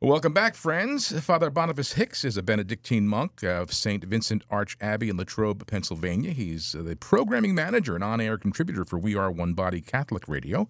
[0.00, 1.10] Welcome back, friends.
[1.24, 4.04] Father Boniface Hicks is a Benedictine monk of St.
[4.04, 6.30] Vincent Archabbey in Latrobe, Pennsylvania.
[6.30, 10.28] He's uh, the programming manager and on air contributor for We Are One Body Catholic
[10.28, 10.68] Radio.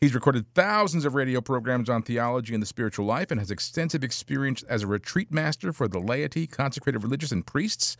[0.00, 4.04] He's recorded thousands of radio programs on theology and the spiritual life and has extensive
[4.04, 7.96] experience as a retreat master for the laity, consecrated religious, and priests.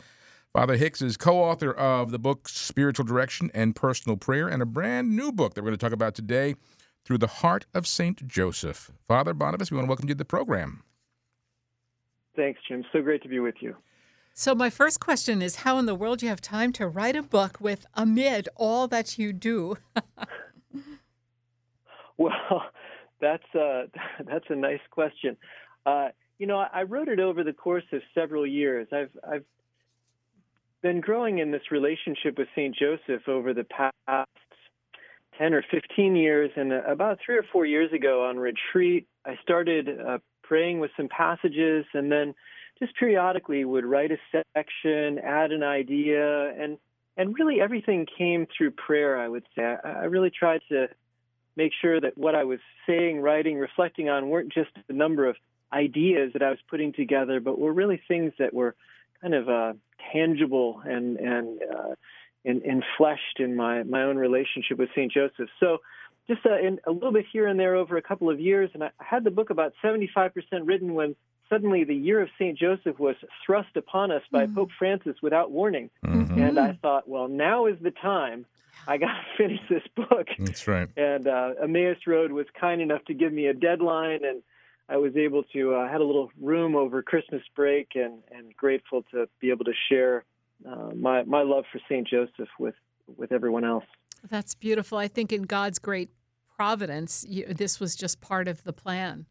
[0.53, 4.67] Father Hicks is co author of the book Spiritual Direction and Personal Prayer and a
[4.67, 6.55] brand new book that we're going to talk about today
[7.09, 8.29] through the heart of St.
[8.29, 8.93] Joseph.
[9.09, 10.83] Father Boniface, we want to welcome you to the program.
[12.37, 12.85] Thanks, Jim.
[12.93, 13.75] So great to be with you.
[14.35, 17.17] So, my first question is how in the world do you have time to write
[17.17, 19.79] a book with amid all that you do?
[22.19, 22.67] well,
[23.23, 23.85] that's a,
[24.27, 25.39] that's a nice question.
[25.87, 28.87] Uh, you know, I wrote it over the course of several years.
[28.93, 29.45] I've I've
[30.83, 34.29] been growing in this relationship with Saint Joseph over the past
[35.39, 36.51] 10 or 15 years.
[36.57, 40.91] And uh, about three or four years ago on retreat, I started uh, praying with
[40.97, 42.35] some passages and then
[42.79, 44.19] just periodically would write a
[44.55, 46.79] section, add an idea, and
[47.17, 49.19] and really everything came through prayer.
[49.19, 50.89] I would say I, I really tried to
[51.57, 55.37] make sure that what I was saying, writing, reflecting on weren't just a number of
[55.73, 58.77] ideas that I was putting together, but were really things that were
[59.21, 59.73] kind of uh,
[60.13, 61.95] tangible and and uh,
[62.45, 65.13] in, fleshed in my, my own relationship with St.
[65.13, 65.49] Joseph.
[65.61, 65.79] So
[66.29, 68.85] just uh, in, a little bit here and there over a couple of years, and
[68.85, 70.31] I had the book about 75%
[70.65, 71.17] written when
[71.49, 72.59] suddenly the year of St.
[72.59, 74.55] Joseph was thrust upon us by mm-hmm.
[74.55, 75.91] Pope Francis without warning.
[76.05, 76.41] Mm-hmm.
[76.41, 78.47] And I thought, well, now is the time.
[78.87, 80.29] I got to finish this book.
[80.39, 80.89] That's right.
[80.97, 84.43] And uh, Emmaus Road was kind enough to give me a deadline, and
[84.89, 89.05] I was able to uh, had a little room over Christmas break, and and grateful
[89.13, 90.25] to be able to share
[90.67, 92.75] uh, my my love for Saint Joseph with
[93.17, 93.85] with everyone else.
[94.29, 94.99] That's beautiful.
[94.99, 96.11] I think in God's great
[96.57, 99.27] providence, you, this was just part of the plan.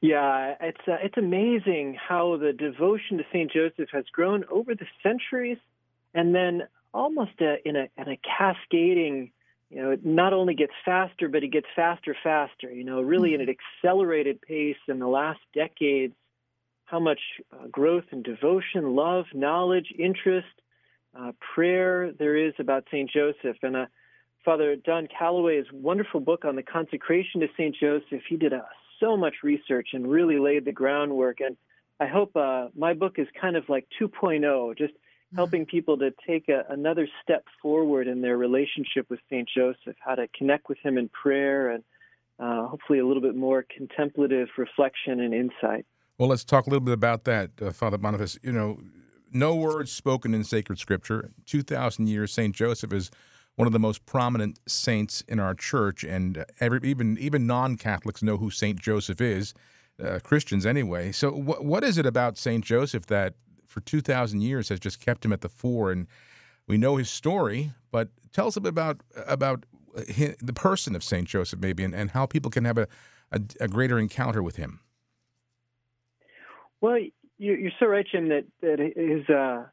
[0.00, 4.86] Yeah, it's uh, it's amazing how the devotion to Saint Joseph has grown over the
[5.02, 5.58] centuries,
[6.14, 9.32] and then almost a, in a in a cascading.
[9.70, 12.70] You know, it not only gets faster, but it gets faster, faster.
[12.72, 13.42] You know, really mm-hmm.
[13.42, 16.14] in an accelerated pace in the last decades
[16.88, 17.20] how much
[17.52, 20.46] uh, growth and devotion, love, knowledge, interest,
[21.18, 23.10] uh, prayer there is about St.
[23.10, 23.56] Joseph.
[23.62, 23.86] And uh,
[24.44, 27.76] Father Don Calloway's wonderful book on the consecration to St.
[27.78, 28.62] Joseph, he did uh,
[29.00, 31.40] so much research and really laid the groundwork.
[31.40, 31.56] And
[32.00, 35.36] I hope uh, my book is kind of like 2.0, just mm-hmm.
[35.36, 39.46] helping people to take a, another step forward in their relationship with St.
[39.54, 41.84] Joseph, how to connect with him in prayer and
[42.38, 45.84] uh, hopefully a little bit more contemplative reflection and insight.
[46.18, 48.38] Well, let's talk a little bit about that, uh, Father Boniface.
[48.42, 48.80] You know,
[49.32, 51.30] no words spoken in sacred scripture.
[51.46, 52.54] 2,000 years, St.
[52.54, 53.12] Joseph is
[53.54, 58.22] one of the most prominent saints in our church, and every, even even non Catholics
[58.22, 58.80] know who St.
[58.80, 59.54] Joseph is,
[60.02, 61.12] uh, Christians anyway.
[61.12, 62.64] So, wh- what is it about St.
[62.64, 63.34] Joseph that
[63.66, 65.92] for 2,000 years has just kept him at the fore?
[65.92, 66.08] And
[66.66, 71.28] we know his story, but tell us a bit about, about the person of St.
[71.28, 72.88] Joseph, maybe, and, and how people can have a,
[73.30, 74.80] a, a greater encounter with him.
[76.80, 76.98] Well,
[77.38, 78.28] you're so right, Jim.
[78.28, 79.66] That that is uh,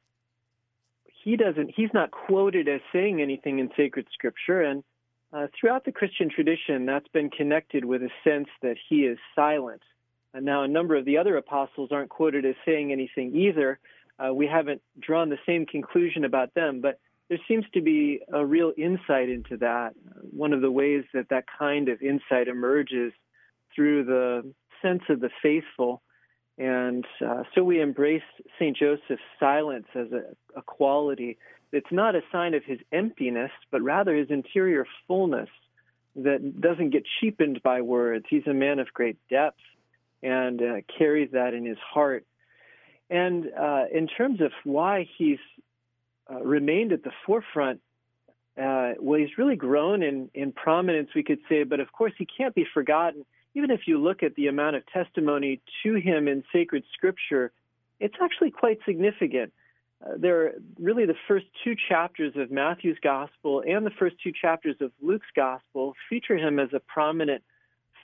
[1.24, 1.72] he doesn't.
[1.76, 4.84] He's not quoted as saying anything in sacred scripture, and
[5.34, 9.82] uh, throughout the Christian tradition, that's been connected with a sense that he is silent.
[10.34, 13.80] And now, a number of the other apostles aren't quoted as saying anything either.
[14.20, 17.00] Uh, we haven't drawn the same conclusion about them, but
[17.30, 19.94] there seems to be a real insight into that.
[20.32, 23.14] One of the ways that that kind of insight emerges
[23.74, 26.02] through the sense of the faithful
[26.58, 28.24] and uh, so we embrace
[28.58, 28.78] St.
[28.78, 30.24] Joseph's silence as a,
[30.58, 31.38] a quality
[31.72, 35.50] that's not a sign of his emptiness, but rather his interior fullness
[36.16, 38.26] that doesn't get cheapened by words.
[38.30, 39.60] He's a man of great depth
[40.24, 42.26] and uh, carries that in his heart.
[43.10, 45.40] And uh, in terms of why he's
[46.32, 47.82] uh, remained at the forefront,
[48.58, 52.26] uh, well, he's really grown in, in prominence, we could say, but of course, he
[52.26, 56.44] can't be forgotten even if you look at the amount of testimony to him in
[56.53, 57.52] sacred scripture,
[58.00, 59.53] it's actually quite significant.
[60.06, 64.34] Uh, there are really the first two chapters of Matthew's gospel and the first two
[64.40, 67.44] chapters of Luke's gospel feature him as a prominent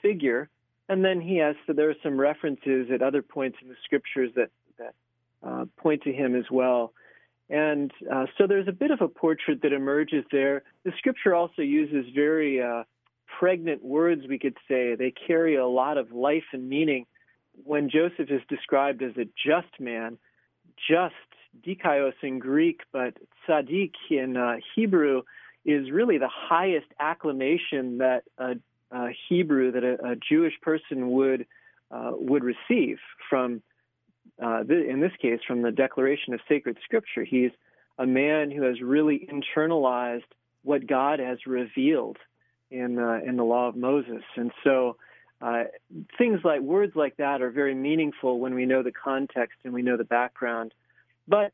[0.02, 0.50] figure.
[0.88, 4.32] And then he has, so there are some references at other points in the scriptures
[4.36, 4.96] that, that
[5.44, 6.94] uh, point to him as well.
[7.50, 10.64] And uh, so there's a bit of a portrait that emerges there.
[10.86, 12.84] The scripture also uses very uh,
[13.40, 14.96] pregnant words, we could say.
[14.96, 17.06] They carry a lot of life and meaning.
[17.64, 20.18] When Joseph is described as a just man,
[20.90, 21.16] just,
[21.66, 23.14] dikaios in Greek, but
[23.48, 25.24] tzaddik in uh, Hebrew,
[25.66, 28.56] is really the highest acclamation that a,
[28.92, 31.46] uh, Hebrew that a, a, Jewish person would
[31.92, 32.98] uh, would receive
[33.30, 33.62] from,
[34.42, 37.24] uh, in this case, from the declaration of sacred scripture.
[37.24, 37.52] He's
[37.98, 40.24] a man who has really internalized
[40.64, 42.18] what God has revealed
[42.72, 44.98] in uh, in the law of Moses, and so.
[45.44, 45.64] Uh,
[46.20, 49.82] things like words like that are very meaningful when we know the context and we
[49.82, 50.72] know the background.
[51.28, 51.52] But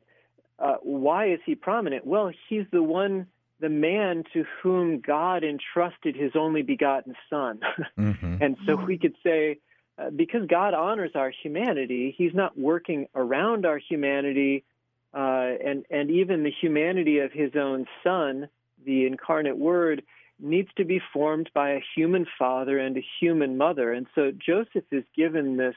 [0.58, 2.06] uh, why is he prominent?
[2.06, 3.28] Well, he's the one
[3.60, 7.60] the man to whom God entrusted his only begotten Son.
[7.98, 8.36] Mm-hmm.
[8.40, 9.58] and so we could say,
[9.98, 14.64] uh, because God honors our humanity, he's not working around our humanity
[15.12, 18.48] uh, and, and even the humanity of his own Son,
[18.84, 20.02] the incarnate Word,
[20.40, 23.92] needs to be formed by a human father and a human mother.
[23.92, 25.74] And so Joseph is given this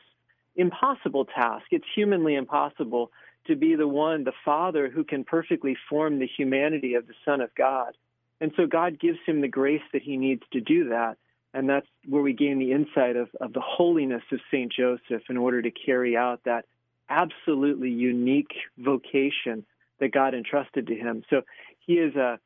[0.55, 1.65] impossible task.
[1.71, 3.11] It's humanly impossible
[3.47, 7.41] to be the one, the Father, who can perfectly form the humanity of the Son
[7.41, 7.97] of God.
[8.39, 11.17] And so God gives him the grace that he needs to do that.
[11.53, 14.71] And that's where we gain the insight of, of the holiness of St.
[14.71, 16.65] Joseph in order to carry out that
[17.09, 19.65] absolutely unique vocation
[19.99, 21.23] that God entrusted to him.
[21.29, 21.41] So
[21.79, 22.39] he is a,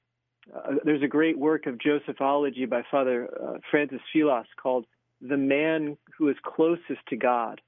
[0.53, 4.85] uh, there's a great work of Josephology by Father uh, Francis Filas called
[5.21, 7.61] The Man Who is Closest to God.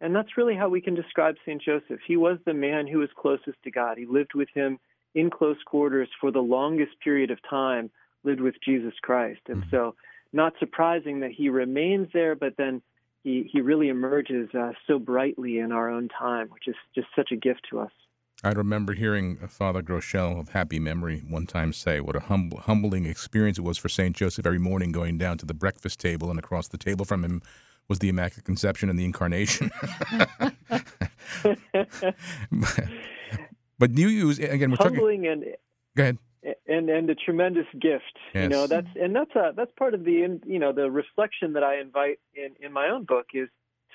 [0.00, 1.62] And that's really how we can describe St.
[1.62, 2.00] Joseph.
[2.06, 3.96] He was the man who was closest to God.
[3.96, 4.78] He lived with him
[5.14, 7.90] in close quarters for the longest period of time,
[8.24, 9.40] lived with Jesus Christ.
[9.46, 9.70] And mm-hmm.
[9.70, 9.94] so,
[10.32, 12.82] not surprising that he remains there, but then
[13.22, 17.30] he, he really emerges uh, so brightly in our own time, which is just such
[17.30, 17.92] a gift to us.
[18.44, 22.52] I remember hearing uh, Father Groeschel of happy memory one time say what a hum-
[22.58, 24.14] humbling experience it was for St.
[24.14, 27.40] Joseph every morning going down to the breakfast table and across the table from him
[27.88, 29.70] was the Immaculate Conception and the Incarnation.
[33.78, 34.72] but you use again.
[34.72, 35.44] We're humbling talking, and
[35.96, 36.18] go ahead.
[36.66, 38.18] And and a tremendous gift.
[38.34, 38.42] Yes.
[38.42, 41.62] You know that's and that's a that's part of the you know the reflection that
[41.62, 43.48] I invite in in my own book is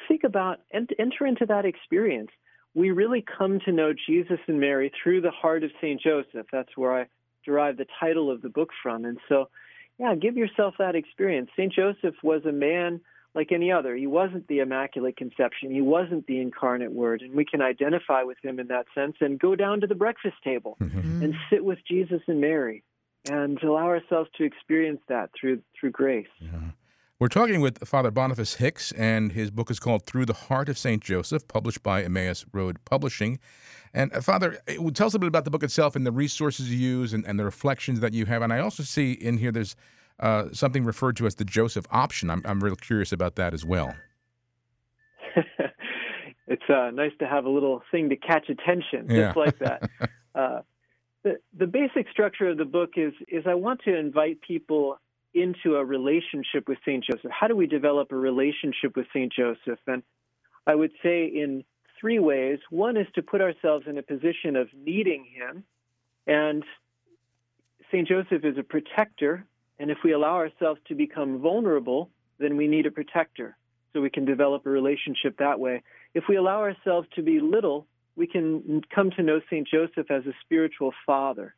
[0.08, 2.32] think about and enter into that experience.
[2.76, 6.48] We really come to know Jesus and Mary through the heart of Saint Joseph.
[6.52, 7.08] That's where I
[7.46, 9.06] derive the title of the book from.
[9.06, 9.50] And so,
[9.98, 11.50] yeah, give yourself that experience.
[11.56, 13.02] Saint Joseph was a man
[13.36, 13.96] like any other.
[13.96, 15.72] He wasn't the Immaculate Conception.
[15.72, 17.22] He wasn't the incarnate Word.
[17.22, 20.38] And we can identify with him in that sense and go down to the breakfast
[20.44, 21.24] table mm-hmm.
[21.24, 22.84] and sit with Jesus and Mary
[23.30, 26.28] and allow ourselves to experience that through through grace.
[26.40, 26.50] Yeah.
[27.20, 30.78] We're talking with Father Boniface Hicks, and his book is called Through the Heart of
[30.78, 31.04] St.
[31.04, 33.40] Joseph, published by Emmaus Road Publishing.
[33.94, 36.72] And uh, Father, uh, tell us a bit about the book itself and the resources
[36.72, 38.42] you use and, and the reflections that you have.
[38.42, 39.76] And I also see in here there's
[40.22, 42.30] uh, something referred to as the Joseph option.
[42.30, 43.94] I'm, I'm real curious about that as well.
[46.48, 49.34] it's uh, nice to have a little thing to catch attention, just yeah.
[49.36, 49.90] like that.
[50.36, 50.62] uh,
[51.24, 55.00] the, the basic structure of the book is is I want to invite people
[55.34, 57.32] into a relationship with Saint Joseph.
[57.32, 59.80] How do we develop a relationship with Saint Joseph?
[59.88, 60.04] And
[60.66, 61.64] I would say in
[62.00, 62.60] three ways.
[62.70, 65.66] One is to put ourselves in a position of needing him,
[66.26, 66.64] and
[67.92, 69.46] Saint Joseph is a protector
[69.80, 73.58] and if we allow ourselves to become vulnerable, then we need a protector.
[73.94, 75.82] So we can develop a relationship that way.
[76.14, 79.68] If we allow ourselves to be little, we can come to know St.
[79.68, 81.56] Joseph as a spiritual father.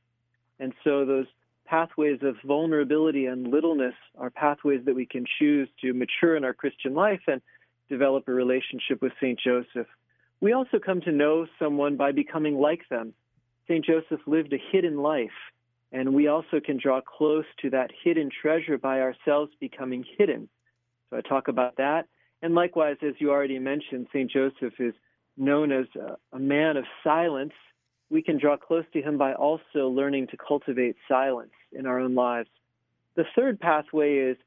[0.59, 1.25] And so those
[1.71, 6.53] pathways of vulnerability and littleness are pathways that we can choose to mature in our
[6.53, 7.41] Christian life and
[7.87, 9.39] develop a relationship with St.
[9.39, 9.87] Joseph.
[10.41, 13.13] We also come to know someone by becoming like them.
[13.69, 13.85] St.
[13.85, 15.29] Joseph lived a hidden life.
[15.93, 20.49] And we also can draw close to that hidden treasure by ourselves becoming hidden.
[21.09, 22.07] So I talk about that.
[22.41, 24.29] And likewise, as you already mentioned, St.
[24.29, 24.93] Joseph is
[25.37, 27.53] known as a, a man of silence.
[28.11, 32.13] We can draw close to him by also learning to cultivate silence in our own
[32.13, 32.49] lives.
[33.15, 34.37] The third pathway is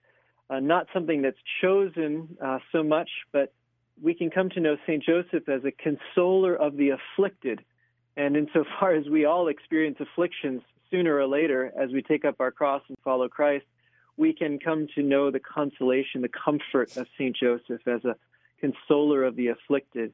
[0.50, 3.54] uh, not something that's chosen uh, so much, but
[4.02, 5.02] we can come to know St.
[5.02, 7.64] Joseph as a consoler of the afflicted.
[8.18, 12.50] And insofar as we all experience afflictions, sooner or later, as we take up our
[12.50, 13.64] cross and follow Christ,
[14.18, 17.34] we can come to know the consolation, the comfort of St.
[17.34, 18.14] Joseph as a
[18.60, 20.12] consoler of the afflicted.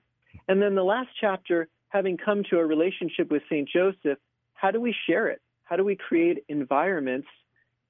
[0.48, 3.68] And then the last chapter, having come to a relationship with St.
[3.68, 4.18] Joseph,
[4.54, 5.40] how do we share it?
[5.64, 7.28] How do we create environments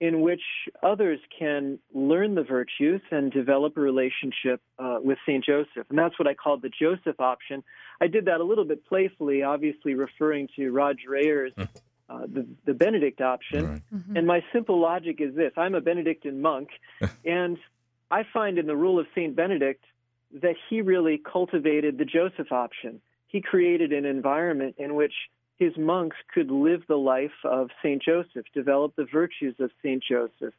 [0.00, 0.42] in which
[0.82, 5.44] others can learn the virtues and develop a relationship uh, with St.
[5.44, 5.86] Joseph?
[5.88, 7.62] And that's what I called the Joseph option.
[8.00, 11.64] I did that a little bit playfully, obviously referring to Rod Dreher's hmm.
[12.10, 13.68] Uh, the, the Benedict option.
[13.68, 13.82] Right.
[13.94, 14.16] Mm-hmm.
[14.16, 16.70] And my simple logic is this I'm a Benedictine monk,
[17.24, 17.56] and
[18.10, 19.36] I find in the rule of St.
[19.36, 19.84] Benedict
[20.42, 23.00] that he really cultivated the Joseph option.
[23.30, 25.14] He created an environment in which
[25.58, 28.02] his monks could live the life of St.
[28.02, 30.02] Joseph, develop the virtues of St.
[30.02, 30.54] Joseph,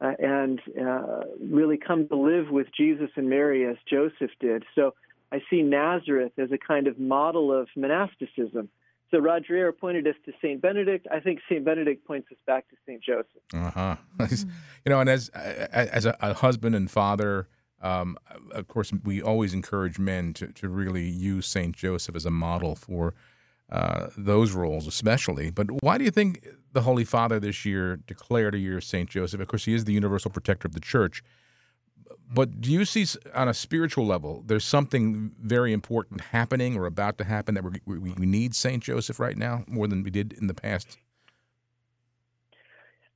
[0.00, 4.64] uh, and uh, really come to live with Jesus and Mary as Joseph did.
[4.74, 4.94] So
[5.30, 8.68] I see Nazareth as a kind of model of monasticism.
[9.10, 11.06] So Roger pointed us to Saint Benedict.
[11.10, 13.26] I think Saint Benedict points us back to Saint Joseph.
[13.52, 13.96] Uh huh.
[14.30, 17.48] you know, and as as a, a husband and father,
[17.80, 18.18] um,
[18.52, 22.74] of course, we always encourage men to to really use Saint Joseph as a model
[22.74, 23.14] for
[23.70, 25.50] uh, those roles, especially.
[25.50, 29.10] But why do you think the Holy Father this year declared a year of Saint
[29.10, 29.40] Joseph?
[29.40, 31.22] Of course, he is the universal protector of the Church.
[32.30, 37.16] But do you see on a spiritual level, there's something very important happening or about
[37.18, 40.46] to happen that we, we need Saint Joseph right now more than we did in
[40.46, 40.98] the past?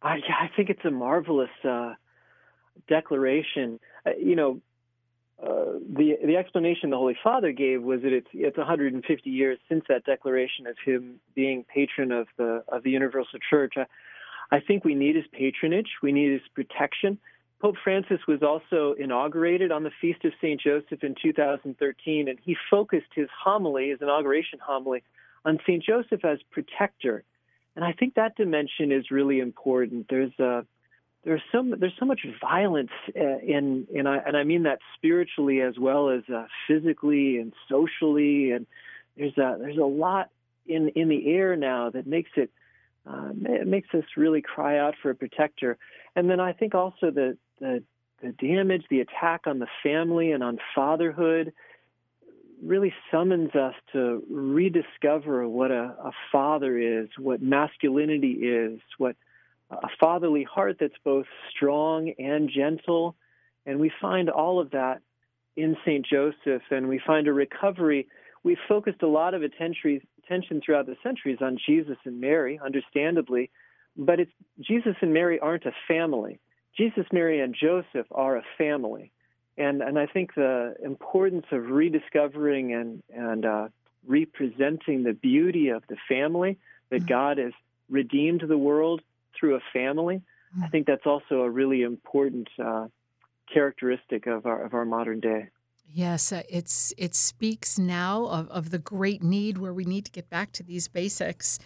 [0.02, 1.94] I, I think it's a marvelous uh,
[2.88, 3.80] declaration.
[4.06, 4.60] Uh, you know,
[5.42, 9.84] uh, the the explanation the Holy Father gave was that it's it's 150 years since
[9.88, 13.74] that declaration of him being patron of the of the Universal Church.
[13.76, 13.86] I,
[14.50, 15.88] I think we need his patronage.
[16.02, 17.18] We need his protection.
[17.62, 20.60] Pope Francis was also inaugurated on the Feast of St.
[20.60, 25.04] Joseph in 2013, and he focused his homily, his inauguration homily,
[25.44, 25.82] on St.
[25.82, 27.22] Joseph as protector.
[27.76, 30.06] And I think that dimension is really important.
[30.10, 30.66] There's a
[31.24, 35.60] there's so there's so much violence uh, in in I, and I mean that spiritually
[35.60, 38.50] as well as uh, physically and socially.
[38.50, 38.66] And
[39.16, 40.30] there's a there's a lot
[40.66, 42.50] in in the air now that makes it
[43.08, 45.78] uh, it makes us really cry out for a protector.
[46.16, 47.84] And then I think also the the
[48.20, 51.52] the damage, the attack on the family and on fatherhood
[52.62, 59.16] really summons us to rediscover what a, a father is, what masculinity is, what
[59.72, 63.16] a fatherly heart that's both strong and gentle.
[63.66, 65.00] And we find all of that
[65.56, 66.06] in St.
[66.06, 68.08] Joseph, and we find a recovery.
[68.42, 70.00] We've focused a lot of attention,
[70.64, 73.50] throughout the centuries on Jesus and Mary, understandably,
[73.96, 76.40] but it's Jesus and Mary aren't a family.
[76.76, 79.12] Jesus, Mary, and Joseph are a family.
[79.58, 83.68] And, and I think the importance of rediscovering and, and uh,
[84.06, 87.08] representing the beauty of the family, that mm-hmm.
[87.08, 87.52] God has
[87.90, 89.02] redeemed the world
[89.38, 90.64] through a family, mm-hmm.
[90.64, 92.86] I think that's also a really important uh,
[93.52, 95.48] characteristic of our, of our modern day.
[95.94, 100.10] Yes, uh, it's it speaks now of, of the great need where we need to
[100.10, 101.58] get back to these basics.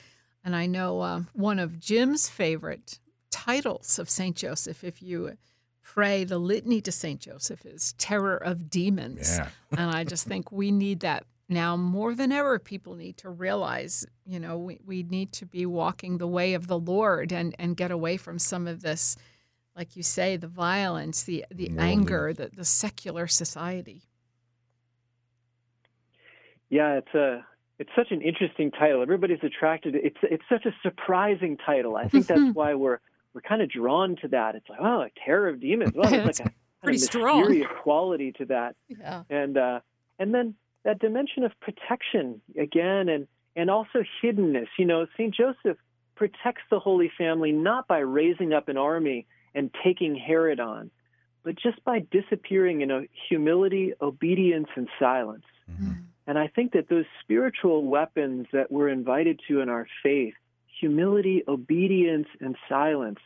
[0.42, 2.98] And I know uh, one of Jim's favorite
[3.30, 4.34] titles of St.
[4.34, 5.36] Joseph, if you
[5.82, 7.20] pray the litany to St.
[7.20, 9.36] Joseph, is Terror of Demons.
[9.38, 9.48] Yeah.
[9.78, 12.58] and I just think we need that now more than ever.
[12.58, 16.66] People need to realize, you know, we, we need to be walking the way of
[16.66, 19.16] the Lord and, and get away from some of this,
[19.76, 24.02] like you say, the violence, the, the anger, the, the secular society.
[26.68, 27.44] Yeah, it's a
[27.78, 29.02] it's such an interesting title.
[29.02, 29.94] Everybody's attracted.
[29.94, 31.96] It's it's such a surprising title.
[31.96, 32.98] I think that's why we're
[33.34, 34.54] we're kind of drawn to that.
[34.54, 35.92] It's like, oh, a terror of demons.
[35.94, 38.76] Well, it's like a pretty strong mysterious quality to that.
[38.88, 39.22] Yeah.
[39.28, 39.80] And uh,
[40.18, 40.54] and then
[40.86, 43.26] that dimension of protection again, and
[43.56, 44.68] and also hiddenness.
[44.78, 45.76] You know, Saint Joseph
[46.14, 50.90] protects the Holy Family not by raising up an army and taking Herod on,
[51.42, 55.44] but just by disappearing in a humility, obedience, and silence.
[55.70, 55.92] Mm-hmm.
[56.28, 60.34] And I think that those spiritual weapons that we're invited to in our faith
[60.80, 63.18] humility, obedience, and silence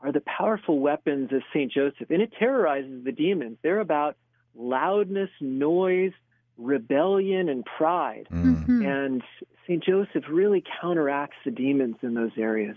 [0.00, 1.70] are the powerful weapons of St.
[1.72, 2.10] Joseph.
[2.10, 3.58] And it terrorizes the demons.
[3.62, 4.16] They're about
[4.54, 6.12] loudness, noise,
[6.58, 8.28] rebellion, and pride.
[8.32, 8.84] Mm-hmm.
[8.84, 9.22] And
[9.66, 9.82] St.
[9.82, 12.76] Joseph really counteracts the demons in those areas.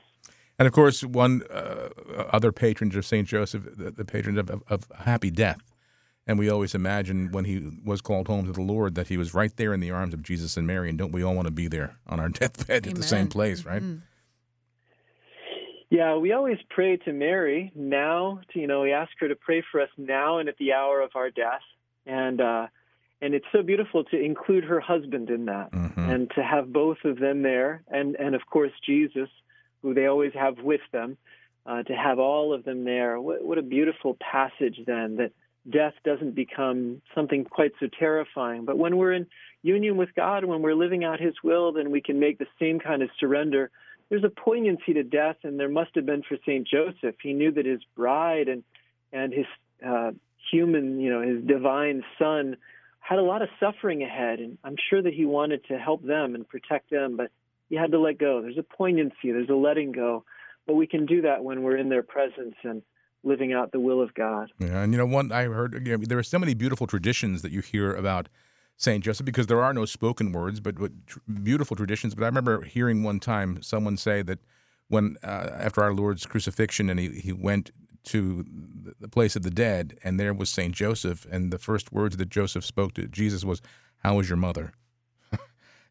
[0.57, 1.89] And of course, one uh,
[2.31, 3.27] other patron of St.
[3.27, 5.59] Joseph, the, the patron of, of, of, happy death.
[6.27, 9.33] And we always imagine when he was called home to the Lord that he was
[9.33, 10.89] right there in the arms of Jesus and Mary.
[10.89, 12.89] And don't we all want to be there on our deathbed Amen.
[12.89, 13.81] at the same place, right?
[13.81, 13.99] Mm-hmm.
[15.89, 18.41] Yeah, we always pray to Mary now.
[18.51, 21.01] To, you know, we ask her to pray for us now and at the hour
[21.01, 21.61] of our death,
[22.05, 22.67] and uh,
[23.25, 26.09] and it's so beautiful to include her husband in that, mm-hmm.
[26.09, 29.29] and to have both of them there, and and of course Jesus,
[29.81, 31.17] who they always have with them,
[31.65, 33.19] uh, to have all of them there.
[33.19, 35.31] What, what a beautiful passage then that
[35.69, 39.25] death doesn't become something quite so terrifying, but when we're in
[39.63, 42.79] union with God, when we're living out His will, then we can make the same
[42.79, 43.71] kind of surrender
[44.09, 47.15] there's a poignancy to death, and there must have been for Saint Joseph.
[47.21, 48.63] He knew that his bride and
[49.11, 49.45] and his
[49.85, 50.11] uh,
[50.51, 52.57] human, you know, his divine son
[53.07, 56.33] had a lot of suffering ahead, and I'm sure that he wanted to help them
[56.33, 57.29] and protect them, but
[57.69, 58.41] he had to let go.
[58.41, 60.23] There's a poignancy, there's a letting go,
[60.65, 62.81] but we can do that when we're in their presence and
[63.23, 64.51] living out the will of God.
[64.57, 67.43] Yeah, and you know, one I heard you know, there are so many beautiful traditions
[67.43, 68.27] that you hear about
[68.75, 70.91] Saint Joseph because there are no spoken words, but, but
[71.43, 72.15] beautiful traditions.
[72.15, 74.39] But I remember hearing one time someone say that
[74.87, 77.69] when uh, after our Lord's crucifixion and he, he went
[78.05, 78.45] to
[78.99, 82.29] the place of the dead, and there was Saint Joseph, and the first words that
[82.29, 83.61] Joseph spoke to Jesus was,
[84.03, 84.71] "How is your mother?"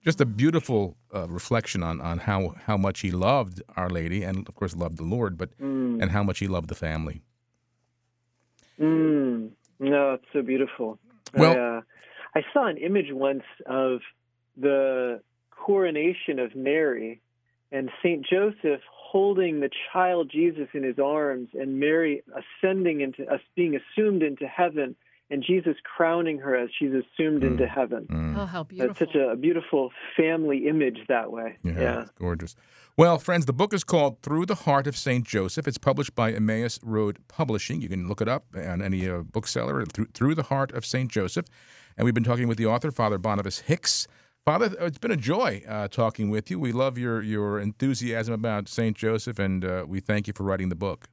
[0.04, 4.49] Just a beautiful uh, reflection on on how how much he loved Our Lady, and
[4.49, 6.00] of course loved the Lord, but Mm.
[6.02, 7.23] and how much he loved the family.
[8.80, 9.50] Mm.
[9.80, 10.99] No, it's so beautiful.
[11.35, 11.80] Well- I, uh,
[12.37, 14.00] I saw an image once of
[14.56, 17.21] the coronation of Mary
[17.73, 18.83] and Saint Joseph
[19.14, 24.44] holding the child Jesus in his arms, and Mary ascending into us, being assumed into
[24.49, 24.97] heaven,
[25.30, 27.52] and Jesus crowning her as she's assumed Mm.
[27.52, 28.06] into heaven.
[28.11, 28.37] Mm.
[28.37, 29.06] Oh, how It's beautiful.
[29.06, 31.56] such a beautiful family image that way.
[31.62, 32.00] Yeah, yeah.
[32.02, 32.56] it's gorgeous.
[32.97, 35.25] Well, friends, the book is called Through the Heart of St.
[35.25, 35.68] Joseph.
[35.68, 37.80] It's published by Emmaus Road Publishing.
[37.80, 41.09] You can look it up on any uh, bookseller, through, through the Heart of St.
[41.11, 41.47] Joseph.
[41.97, 44.09] And we've been talking with the author, Father Boniface Hicks.
[44.45, 46.59] Father, it's been a joy uh, talking with you.
[46.59, 48.95] We love your, your enthusiasm about St.
[48.95, 51.07] Joseph, and uh, we thank you for writing the book.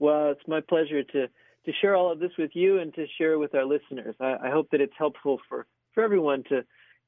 [0.00, 1.28] Well, it's my pleasure to
[1.64, 4.16] to share all of this with you and to share with our listeners.
[4.18, 5.64] I, I hope that it's helpful for,
[5.94, 6.64] for everyone to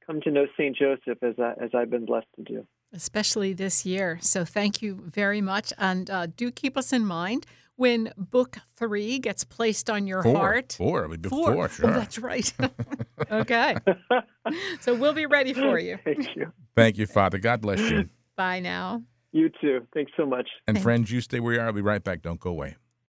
[0.07, 2.65] come to know Saint Joseph as I, as I've been blessed to do.
[2.93, 4.17] especially this year.
[4.21, 5.73] So thank you very much.
[5.77, 7.45] And uh, do keep us in mind
[7.75, 10.37] when book three gets placed on your Four.
[10.37, 10.75] heart.
[10.77, 11.03] Four.
[11.03, 11.51] It would be Four.
[11.53, 11.89] four, sure.
[11.89, 12.53] Oh, that's right.
[13.31, 13.75] okay.
[14.81, 15.97] So we'll be ready for you.
[16.03, 16.51] Thank you.
[16.75, 17.39] Thank you, Father.
[17.39, 18.07] God bless you.
[18.37, 19.01] Bye now.
[19.31, 19.87] You too.
[19.93, 20.47] Thanks so much.
[20.67, 21.65] And Thank friends, you stay where you are.
[21.65, 22.21] I'll be right back.
[22.21, 22.75] Don't go away.